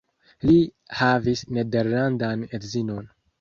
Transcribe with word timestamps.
Li 0.49 0.55
havis 1.01 1.43
nederlandan 1.59 2.47
edzinon. 2.61 3.07